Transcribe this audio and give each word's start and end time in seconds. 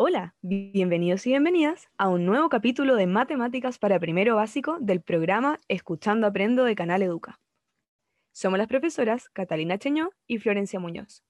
Hola, 0.00 0.36
bienvenidos 0.42 1.26
y 1.26 1.30
bienvenidas 1.30 1.88
a 1.96 2.08
un 2.08 2.24
nuevo 2.24 2.48
capítulo 2.48 2.94
de 2.94 3.08
Matemáticas 3.08 3.80
para 3.80 3.98
Primero 3.98 4.36
Básico 4.36 4.78
del 4.80 5.02
programa 5.02 5.58
Escuchando 5.66 6.28
Aprendo 6.28 6.62
de 6.62 6.76
Canal 6.76 7.02
Educa. 7.02 7.40
Somos 8.30 8.60
las 8.60 8.68
profesoras 8.68 9.28
Catalina 9.30 9.76
Cheñó 9.76 10.10
y 10.28 10.38
Florencia 10.38 10.78
Muñoz. 10.78 11.24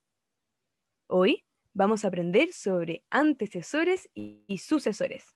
Hoy 1.07 1.47
vamos 1.73 2.05
a 2.05 2.09
aprender 2.09 2.53
sobre 2.53 3.07
antecesores 3.09 4.11
y 4.13 4.59
sucesores. 4.59 5.35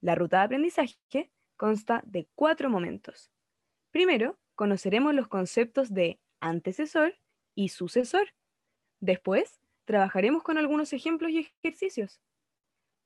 La 0.00 0.16
ruta 0.16 0.38
de 0.38 0.42
aprendizaje 0.46 1.30
consta 1.56 2.02
de 2.04 2.26
cuatro 2.34 2.68
momentos. 2.68 3.30
Primero, 3.92 4.36
conoceremos 4.56 5.14
los 5.14 5.28
conceptos 5.28 5.94
de 5.94 6.18
antecesor 6.40 7.14
y 7.54 7.68
sucesor. 7.68 8.34
Después, 8.98 9.60
trabajaremos 9.84 10.42
con 10.42 10.58
algunos 10.58 10.92
ejemplos 10.92 11.30
y 11.30 11.48
ejercicios. 11.62 12.20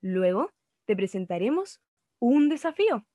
Luego, 0.01 0.53
te 0.87 0.97
presentaremos 0.97 1.81
un 2.19 2.49
desafío. 2.49 3.07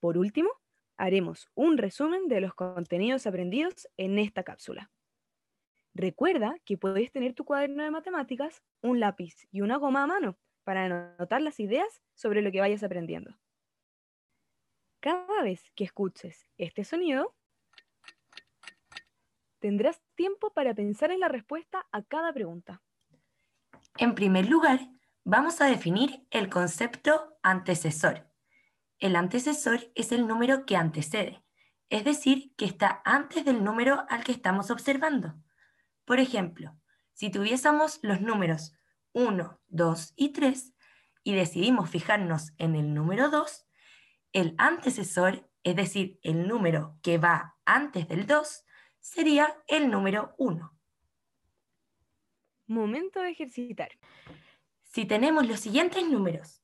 Por 0.00 0.18
último, 0.18 0.50
haremos 0.96 1.48
un 1.54 1.78
resumen 1.78 2.28
de 2.28 2.40
los 2.40 2.54
contenidos 2.54 3.26
aprendidos 3.26 3.88
en 3.96 4.18
esta 4.18 4.42
cápsula. 4.42 4.90
Recuerda 5.94 6.56
que 6.64 6.76
puedes 6.76 7.12
tener 7.12 7.34
tu 7.34 7.44
cuaderno 7.44 7.84
de 7.84 7.90
matemáticas, 7.90 8.62
un 8.82 9.00
lápiz 9.00 9.46
y 9.50 9.60
una 9.60 9.76
goma 9.76 10.02
a 10.02 10.06
mano 10.06 10.36
para 10.64 10.84
anotar 10.84 11.40
las 11.40 11.60
ideas 11.60 12.02
sobre 12.14 12.42
lo 12.42 12.50
que 12.50 12.60
vayas 12.60 12.82
aprendiendo. 12.82 13.38
Cada 15.00 15.42
vez 15.42 15.70
que 15.74 15.84
escuches 15.84 16.48
este 16.56 16.82
sonido, 16.82 17.34
tendrás 19.60 20.02
tiempo 20.14 20.52
para 20.52 20.74
pensar 20.74 21.12
en 21.12 21.20
la 21.20 21.28
respuesta 21.28 21.86
a 21.92 22.02
cada 22.02 22.32
pregunta. 22.32 22.82
En 23.98 24.14
primer 24.14 24.48
lugar, 24.48 24.80
vamos 25.24 25.60
a 25.60 25.66
definir 25.66 26.26
el 26.30 26.50
concepto 26.50 27.38
antecesor. 27.42 28.30
El 28.98 29.16
antecesor 29.16 29.90
es 29.94 30.12
el 30.12 30.26
número 30.26 30.66
que 30.66 30.76
antecede, 30.76 31.42
es 31.88 32.04
decir, 32.04 32.54
que 32.56 32.66
está 32.66 33.02
antes 33.04 33.44
del 33.44 33.64
número 33.64 34.04
al 34.08 34.22
que 34.22 34.32
estamos 34.32 34.70
observando. 34.70 35.34
Por 36.04 36.20
ejemplo, 36.20 36.76
si 37.14 37.30
tuviésemos 37.30 37.98
los 38.02 38.20
números 38.20 38.74
1, 39.12 39.60
2 39.68 40.12
y 40.16 40.32
3 40.32 40.74
y 41.24 41.34
decidimos 41.34 41.88
fijarnos 41.88 42.52
en 42.58 42.74
el 42.74 42.92
número 42.92 43.30
2, 43.30 43.66
el 44.32 44.54
antecesor, 44.58 45.48
es 45.62 45.76
decir, 45.76 46.18
el 46.22 46.46
número 46.46 46.98
que 47.02 47.16
va 47.16 47.56
antes 47.64 48.08
del 48.08 48.26
2, 48.26 48.64
sería 49.00 49.56
el 49.68 49.90
número 49.90 50.34
1. 50.36 50.70
Momento 52.66 53.20
de 53.20 53.30
ejercitar. 53.30 53.90
Si 54.94 55.06
tenemos 55.06 55.48
los 55.48 55.58
siguientes 55.58 56.08
números, 56.08 56.62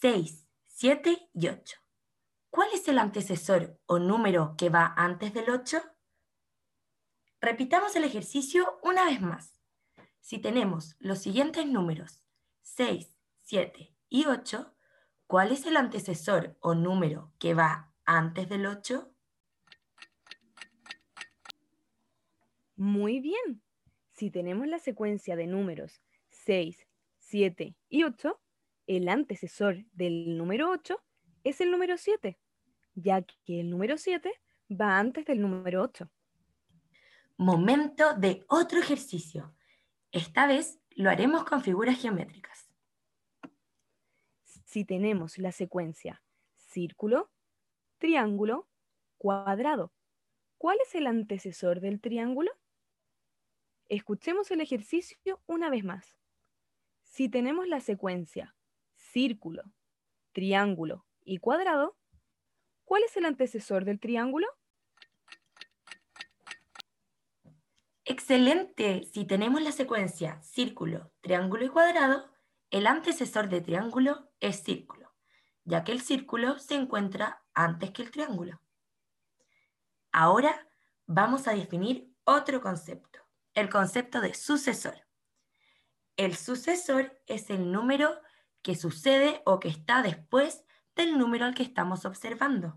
6, 0.00 0.48
7 0.66 1.30
y 1.32 1.46
8, 1.46 1.78
¿cuál 2.50 2.70
es 2.74 2.88
el 2.88 2.98
antecesor 2.98 3.78
o 3.86 4.00
número 4.00 4.56
que 4.58 4.68
va 4.68 4.94
antes 4.96 5.32
del 5.32 5.48
8? 5.48 5.80
Repitamos 7.40 7.94
el 7.94 8.02
ejercicio 8.02 8.80
una 8.82 9.04
vez 9.04 9.20
más. 9.20 9.60
Si 10.18 10.40
tenemos 10.40 10.96
los 10.98 11.20
siguientes 11.20 11.66
números, 11.66 12.24
6, 12.62 13.14
7 13.44 13.94
y 14.08 14.26
8, 14.26 14.74
¿cuál 15.28 15.52
es 15.52 15.64
el 15.64 15.76
antecesor 15.76 16.56
o 16.58 16.74
número 16.74 17.32
que 17.38 17.54
va 17.54 17.94
antes 18.04 18.48
del 18.48 18.66
8? 18.66 19.08
Muy 22.74 23.20
bien. 23.20 23.62
Si 24.14 24.32
tenemos 24.32 24.66
la 24.66 24.80
secuencia 24.80 25.36
de 25.36 25.46
números 25.46 26.02
6, 26.30 26.88
7 27.28 27.76
y 27.90 28.04
8, 28.04 28.40
el 28.86 29.06
antecesor 29.08 29.84
del 29.92 30.38
número 30.38 30.70
8 30.70 30.98
es 31.44 31.60
el 31.60 31.70
número 31.70 31.98
7, 31.98 32.38
ya 32.94 33.20
que 33.20 33.60
el 33.60 33.68
número 33.68 33.98
7 33.98 34.32
va 34.70 34.98
antes 34.98 35.26
del 35.26 35.42
número 35.42 35.82
8. 35.82 36.10
Momento 37.36 38.14
de 38.14 38.46
otro 38.48 38.78
ejercicio. 38.80 39.54
Esta 40.10 40.46
vez 40.46 40.80
lo 40.92 41.10
haremos 41.10 41.44
con 41.44 41.62
figuras 41.62 42.00
geométricas. 42.00 42.70
Si 44.64 44.86
tenemos 44.86 45.36
la 45.36 45.52
secuencia 45.52 46.22
círculo, 46.56 47.30
triángulo, 47.98 48.68
cuadrado, 49.18 49.92
¿cuál 50.56 50.78
es 50.82 50.94
el 50.94 51.06
antecesor 51.06 51.80
del 51.80 52.00
triángulo? 52.00 52.52
Escuchemos 53.90 54.50
el 54.50 54.62
ejercicio 54.62 55.42
una 55.46 55.68
vez 55.68 55.84
más. 55.84 56.17
Si 57.18 57.28
tenemos 57.28 57.66
la 57.66 57.80
secuencia 57.80 58.54
círculo, 58.94 59.64
triángulo 60.30 61.04
y 61.24 61.38
cuadrado, 61.38 61.96
¿cuál 62.84 63.02
es 63.02 63.16
el 63.16 63.24
antecesor 63.24 63.84
del 63.84 63.98
triángulo? 63.98 64.46
Excelente. 68.04 69.02
Si 69.02 69.24
tenemos 69.24 69.60
la 69.62 69.72
secuencia 69.72 70.40
círculo, 70.42 71.10
triángulo 71.20 71.64
y 71.64 71.70
cuadrado, 71.70 72.30
el 72.70 72.86
antecesor 72.86 73.48
de 73.48 73.62
triángulo 73.62 74.30
es 74.38 74.62
círculo, 74.62 75.12
ya 75.64 75.82
que 75.82 75.90
el 75.90 76.00
círculo 76.00 76.60
se 76.60 76.76
encuentra 76.76 77.42
antes 77.52 77.90
que 77.90 78.02
el 78.02 78.12
triángulo. 78.12 78.60
Ahora 80.12 80.68
vamos 81.04 81.48
a 81.48 81.54
definir 81.54 82.14
otro 82.22 82.60
concepto 82.60 83.18
el 83.54 83.68
concepto 83.68 84.20
de 84.20 84.34
sucesor. 84.34 85.07
El 86.18 86.34
sucesor 86.34 87.16
es 87.28 87.48
el 87.48 87.70
número 87.70 88.20
que 88.62 88.74
sucede 88.74 89.40
o 89.46 89.60
que 89.60 89.68
está 89.68 90.02
después 90.02 90.64
del 90.96 91.16
número 91.16 91.44
al 91.44 91.54
que 91.54 91.62
estamos 91.62 92.04
observando. 92.04 92.76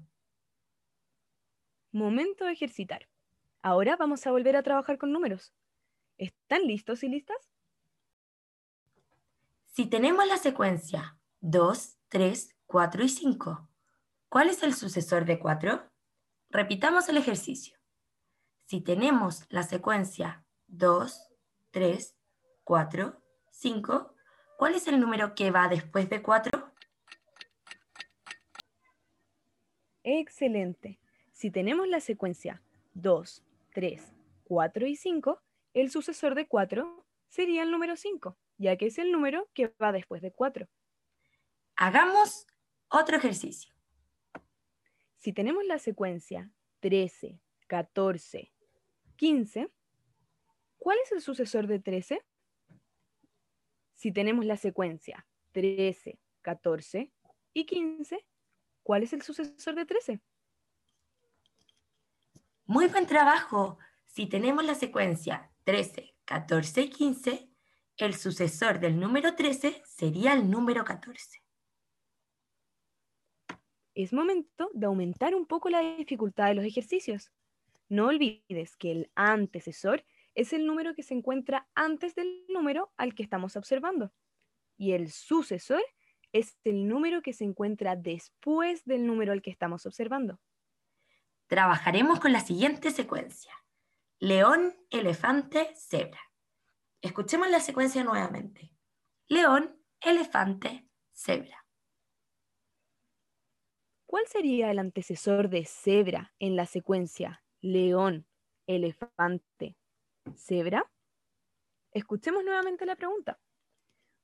Momento 1.91 2.45
de 2.45 2.51
ejercitar. 2.51 3.09
Ahora 3.63 3.95
vamos 3.95 4.27
a 4.27 4.31
volver 4.31 4.55
a 4.55 4.61
trabajar 4.61 4.99
con 4.99 5.11
números. 5.11 5.53
¿Están 6.19 6.67
listos 6.67 7.01
y 7.03 7.09
listas? 7.09 7.49
Si 9.65 9.87
tenemos 9.87 10.27
la 10.27 10.37
secuencia 10.37 11.17
2, 11.39 11.97
3, 12.09 12.55
4 12.67 13.03
y 13.03 13.09
5, 13.09 13.69
¿cuál 14.29 14.49
es 14.49 14.61
el 14.61 14.75
sucesor 14.75 15.25
de 15.25 15.39
4? 15.39 15.89
Repitamos 16.51 17.09
el 17.09 17.17
ejercicio. 17.17 17.75
Si 18.67 18.81
tenemos 18.81 19.47
la 19.49 19.63
secuencia 19.63 20.45
2, 20.67 21.27
3, 21.71 22.15
4, 22.63 23.20
5. 23.51 24.15
¿Cuál 24.57 24.75
es 24.75 24.87
el 24.87 24.99
número 24.99 25.35
que 25.35 25.51
va 25.51 25.67
después 25.67 26.09
de 26.09 26.21
4? 26.21 26.71
Excelente. 30.03 30.99
Si 31.31 31.51
tenemos 31.51 31.87
la 31.87 31.99
secuencia 31.99 32.61
2, 32.93 33.43
3, 33.73 34.13
4 34.43 34.87
y 34.87 34.95
5, 34.95 35.41
el 35.73 35.91
sucesor 35.91 36.35
de 36.35 36.47
4 36.47 37.05
sería 37.27 37.63
el 37.63 37.71
número 37.71 37.95
5, 37.95 38.37
ya 38.57 38.75
que 38.77 38.87
es 38.87 38.97
el 38.97 39.11
número 39.11 39.49
que 39.53 39.73
va 39.81 39.91
después 39.91 40.21
de 40.21 40.31
4. 40.31 40.67
Hagamos 41.75 42.47
otro 42.89 43.17
ejercicio. 43.17 43.73
Si 45.17 45.33
tenemos 45.33 45.63
la 45.65 45.79
secuencia 45.79 46.51
13, 46.79 47.39
14, 47.67 48.51
15, 49.15 49.71
¿Cuál 50.81 50.97
es 51.03 51.11
el 51.11 51.21
sucesor 51.21 51.67
de 51.67 51.77
13? 51.77 52.23
Si 54.01 54.11
tenemos 54.11 54.45
la 54.45 54.57
secuencia 54.57 55.27
13, 55.51 56.17
14 56.41 57.11
y 57.53 57.65
15, 57.67 58.25
¿cuál 58.81 59.03
es 59.03 59.13
el 59.13 59.21
sucesor 59.21 59.75
de 59.75 59.85
13? 59.85 60.19
Muy 62.65 62.87
buen 62.87 63.05
trabajo. 63.05 63.77
Si 64.07 64.25
tenemos 64.25 64.65
la 64.65 64.73
secuencia 64.73 65.51
13, 65.65 66.15
14 66.25 66.81
y 66.81 66.89
15, 66.89 67.49
el 67.97 68.15
sucesor 68.15 68.79
del 68.79 68.99
número 68.99 69.35
13 69.35 69.83
sería 69.85 70.33
el 70.33 70.49
número 70.49 70.83
14. 70.83 71.43
Es 73.93 74.13
momento 74.13 74.71
de 74.73 74.87
aumentar 74.87 75.35
un 75.35 75.45
poco 75.45 75.69
la 75.69 75.81
dificultad 75.81 76.47
de 76.47 76.55
los 76.55 76.65
ejercicios. 76.65 77.31
No 77.87 78.07
olvides 78.07 78.75
que 78.77 78.93
el 78.93 79.11
antecesor 79.13 80.03
es 80.35 80.53
el 80.53 80.65
número 80.65 80.93
que 80.95 81.03
se 81.03 81.13
encuentra 81.13 81.69
antes 81.75 82.15
del 82.15 82.45
número 82.47 82.91
al 82.97 83.13
que 83.15 83.23
estamos 83.23 83.55
observando. 83.55 84.13
Y 84.77 84.93
el 84.93 85.11
sucesor 85.11 85.83
es 86.31 86.57
el 86.63 86.87
número 86.87 87.21
que 87.21 87.33
se 87.33 87.43
encuentra 87.43 87.95
después 87.95 88.83
del 88.85 89.05
número 89.05 89.31
al 89.31 89.41
que 89.41 89.51
estamos 89.51 89.85
observando. 89.85 90.39
Trabajaremos 91.47 92.19
con 92.19 92.31
la 92.31 92.39
siguiente 92.39 92.91
secuencia. 92.91 93.53
León, 94.19 94.75
elefante, 94.89 95.73
cebra. 95.75 96.21
Escuchemos 97.01 97.49
la 97.49 97.59
secuencia 97.59 98.03
nuevamente. 98.03 98.73
León, 99.27 99.81
elefante, 99.99 100.87
cebra. 101.11 101.65
¿Cuál 104.05 104.27
sería 104.27 104.71
el 104.71 104.79
antecesor 104.79 105.49
de 105.49 105.65
cebra 105.65 106.33
en 106.39 106.55
la 106.55 106.65
secuencia 106.65 107.43
león, 107.61 108.27
elefante, 108.67 109.77
cebra? 110.35 110.89
Escuchemos 111.91 112.43
nuevamente 112.43 112.85
la 112.85 112.95
pregunta. 112.95 113.39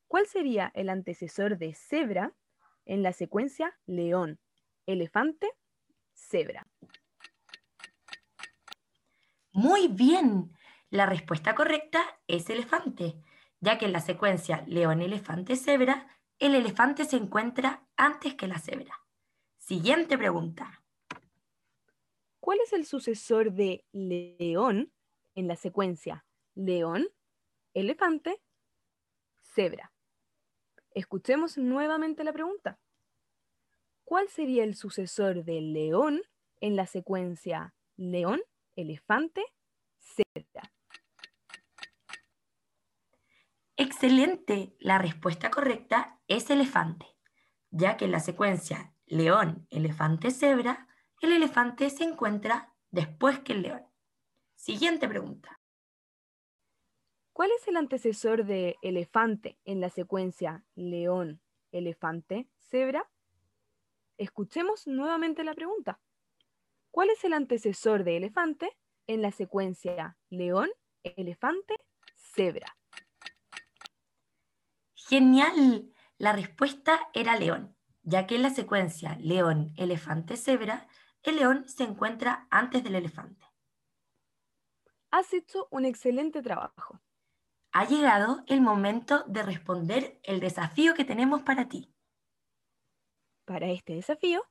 ¿Cuál 0.07 0.27
sería 0.27 0.71
el 0.73 0.89
antecesor 0.89 1.57
de 1.57 1.73
cebra 1.73 2.33
en 2.85 3.03
la 3.03 3.11
secuencia 3.11 3.77
león, 3.85 4.39
elefante, 4.85 5.51
cebra? 6.13 6.67
Muy 9.51 9.87
bien. 9.87 10.53
La 10.89 11.05
respuesta 11.05 11.55
correcta 11.55 12.01
es 12.27 12.49
elefante, 12.49 13.21
ya 13.59 13.77
que 13.77 13.85
en 13.85 13.91
la 13.91 13.99
secuencia 13.99 14.63
león, 14.67 15.01
elefante, 15.01 15.57
cebra, 15.57 16.07
el 16.39 16.55
elefante 16.55 17.03
se 17.03 17.17
encuentra 17.17 17.85
antes 17.97 18.35
que 18.35 18.47
la 18.47 18.59
cebra. 18.59 18.93
Siguiente 19.57 20.17
pregunta. 20.17 20.83
¿Cuál 22.39 22.59
es 22.63 22.71
el 22.71 22.85
sucesor 22.85 23.51
de 23.51 23.83
león 23.91 24.93
en 25.37 25.47
la 25.47 25.55
secuencia 25.55 26.25
león, 26.55 27.07
elefante, 27.75 28.41
cebra? 29.43 29.93
Escuchemos 30.91 31.59
nuevamente 31.59 32.23
la 32.23 32.33
pregunta. 32.33 32.79
¿Cuál 34.03 34.29
sería 34.29 34.63
el 34.63 34.75
sucesor 34.75 35.43
de 35.43 35.61
león 35.61 36.23
en 36.59 36.75
la 36.75 36.87
secuencia 36.87 37.75
león, 37.97 38.41
elefante, 38.75 39.45
cebra? 39.99 40.71
Excelente. 43.75 44.75
La 44.79 44.97
respuesta 44.97 45.51
correcta 45.51 46.19
es 46.27 46.49
elefante, 46.49 47.05
ya 47.69 47.95
que 47.95 48.05
en 48.05 48.11
la 48.11 48.21
secuencia 48.21 48.95
león, 49.05 49.67
elefante, 49.69 50.31
cebra, 50.31 50.87
el 51.21 51.31
elefante 51.31 51.91
se 51.91 52.05
encuentra 52.05 52.73
después 52.89 53.39
que 53.41 53.53
el 53.53 53.61
león. 53.61 53.86
Siguiente 54.57 55.07
pregunta. 55.07 55.61
¿Cuál 57.31 57.51
es 57.51 57.67
el 57.67 57.77
antecesor 57.77 58.43
de 58.43 58.75
elefante 58.81 59.57
en 59.63 59.79
la 59.79 59.89
secuencia 59.89 60.65
león, 60.75 61.41
elefante, 61.71 62.49
cebra? 62.57 63.07
Escuchemos 64.17 64.87
nuevamente 64.87 65.43
la 65.43 65.53
pregunta. 65.53 66.01
¿Cuál 66.89 67.11
es 67.11 67.23
el 67.23 67.33
antecesor 67.33 68.03
de 68.03 68.17
elefante 68.17 68.75
en 69.05 69.21
la 69.21 69.31
secuencia 69.31 70.17
león, 70.29 70.69
elefante, 71.03 71.75
cebra? 72.15 72.75
Genial. 74.95 75.93
La 76.17 76.33
respuesta 76.33 76.99
era 77.13 77.37
león, 77.37 77.77
ya 78.01 78.25
que 78.25 78.35
en 78.35 78.41
la 78.41 78.49
secuencia 78.49 79.15
león, 79.21 79.71
elefante, 79.77 80.35
cebra, 80.35 80.87
el 81.21 81.35
león 81.35 81.69
se 81.69 81.83
encuentra 81.83 82.47
antes 82.49 82.83
del 82.83 82.95
elefante. 82.95 83.46
Has 85.17 85.33
hecho 85.33 85.67
un 85.71 85.85
excelente 85.85 86.43
trabajo 86.43 87.01
ha 87.77 87.85
llegado 87.85 88.43
el 88.47 88.61
momento 88.61 89.23
de 89.27 89.43
responder 89.43 90.19
el 90.23 90.39
desafío 90.39 90.95
que 90.95 91.05
tenemos 91.05 91.43
para 91.43 91.67
ti. 91.67 91.93
Para 93.45 93.69
este 93.69 93.93
desafío, 93.93 94.43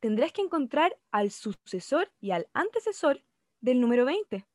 tendrás 0.00 0.32
que 0.32 0.42
encontrar 0.42 0.98
al 1.10 1.30
sucesor 1.30 2.12
y 2.20 2.32
al 2.32 2.46
antecesor 2.52 3.24
del 3.60 3.80
número 3.80 4.04
20. 4.04 4.46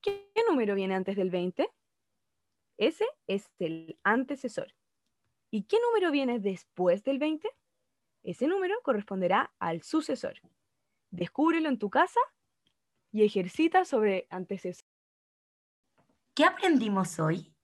¿Qué 0.00 0.32
número 0.48 0.74
viene 0.74 0.96
antes 0.96 1.14
del 1.14 1.30
20? 1.30 1.70
Ese 2.76 3.06
es 3.28 3.48
el 3.60 4.00
antecesor. 4.02 4.74
¿Y 5.52 5.62
qué 5.62 5.78
número 5.80 6.10
viene 6.10 6.40
después 6.40 7.04
del 7.04 7.20
20? 7.20 7.48
Ese 8.24 8.48
número 8.48 8.74
corresponderá 8.82 9.54
al 9.60 9.82
sucesor. 9.82 10.40
Descúbrelo 11.10 11.68
en 11.68 11.78
tu 11.78 11.88
casa 11.88 12.20
y 13.12 13.24
ejercita 13.24 13.84
sobre 13.84 14.26
antecesor. 14.30 14.86
¿Qué 16.34 16.44
aprendimos 16.44 17.18
hoy? 17.18 17.54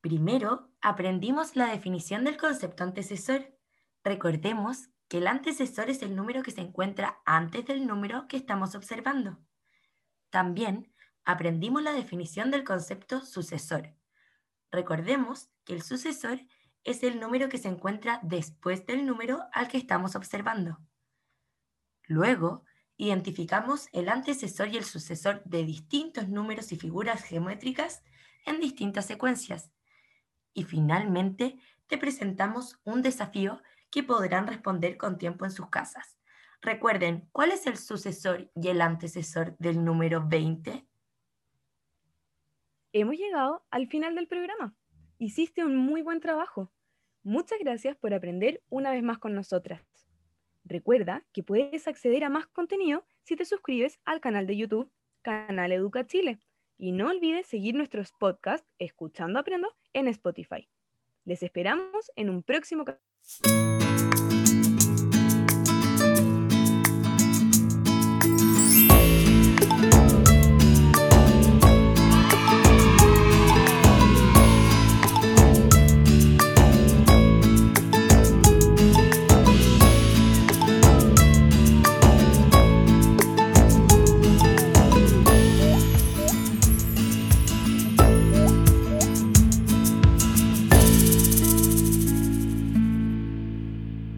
Primero, 0.00 0.70
aprendimos 0.80 1.56
la 1.56 1.66
definición 1.66 2.24
del 2.24 2.36
concepto 2.36 2.84
antecesor. 2.84 3.58
Recordemos 4.04 4.88
que 5.08 5.18
el 5.18 5.26
antecesor 5.26 5.90
es 5.90 6.02
el 6.02 6.14
número 6.14 6.42
que 6.42 6.52
se 6.52 6.60
encuentra 6.60 7.20
antes 7.26 7.66
del 7.66 7.86
número 7.86 8.28
que 8.28 8.36
estamos 8.36 8.74
observando. 8.74 9.38
También 10.30 10.94
aprendimos 11.24 11.82
la 11.82 11.92
definición 11.92 12.50
del 12.50 12.64
concepto 12.64 13.20
sucesor. 13.20 13.94
Recordemos 14.70 15.50
que 15.64 15.74
el 15.74 15.82
sucesor 15.82 16.40
es 16.84 17.02
el 17.02 17.20
número 17.20 17.48
que 17.48 17.58
se 17.58 17.68
encuentra 17.68 18.20
después 18.22 18.86
del 18.86 19.04
número 19.04 19.40
al 19.52 19.68
que 19.68 19.76
estamos 19.76 20.14
observando. 20.14 20.78
Luego, 22.04 22.64
identificamos 23.00 23.88
el 23.92 24.10
antecesor 24.10 24.68
y 24.68 24.76
el 24.76 24.84
sucesor 24.84 25.42
de 25.44 25.64
distintos 25.64 26.28
números 26.28 26.70
y 26.70 26.76
figuras 26.76 27.22
geométricas 27.22 28.02
en 28.44 28.60
distintas 28.60 29.06
secuencias. 29.06 29.72
Y 30.52 30.64
finalmente, 30.64 31.58
te 31.86 31.96
presentamos 31.96 32.78
un 32.84 33.00
desafío 33.00 33.62
que 33.90 34.02
podrán 34.02 34.46
responder 34.46 34.98
con 34.98 35.16
tiempo 35.16 35.46
en 35.46 35.50
sus 35.50 35.70
casas. 35.70 36.18
Recuerden, 36.60 37.26
¿cuál 37.32 37.52
es 37.52 37.66
el 37.66 37.78
sucesor 37.78 38.50
y 38.54 38.68
el 38.68 38.82
antecesor 38.82 39.56
del 39.56 39.82
número 39.82 40.28
20? 40.28 40.86
Hemos 42.92 43.16
llegado 43.16 43.64
al 43.70 43.86
final 43.88 44.14
del 44.14 44.28
programa. 44.28 44.74
Hiciste 45.16 45.64
un 45.64 45.74
muy 45.74 46.02
buen 46.02 46.20
trabajo. 46.20 46.70
Muchas 47.22 47.58
gracias 47.60 47.96
por 47.96 48.12
aprender 48.12 48.62
una 48.68 48.90
vez 48.90 49.02
más 49.02 49.16
con 49.18 49.34
nosotras. 49.34 50.09
Recuerda 50.70 51.26
que 51.32 51.42
puedes 51.42 51.88
acceder 51.88 52.22
a 52.22 52.28
más 52.28 52.46
contenido 52.46 53.04
si 53.24 53.34
te 53.34 53.44
suscribes 53.44 53.98
al 54.04 54.20
canal 54.20 54.46
de 54.46 54.56
YouTube 54.56 54.88
Canal 55.20 55.72
Educa 55.72 56.06
Chile 56.06 56.38
y 56.78 56.92
no 56.92 57.08
olvides 57.08 57.48
seguir 57.48 57.74
nuestros 57.74 58.12
podcasts 58.12 58.68
Escuchando 58.78 59.40
Aprendo 59.40 59.76
en 59.92 60.06
Spotify. 60.06 60.68
Les 61.24 61.42
esperamos 61.42 62.12
en 62.14 62.30
un 62.30 62.44
próximo. 62.44 62.84